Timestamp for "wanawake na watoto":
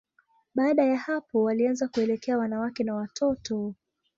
2.37-3.73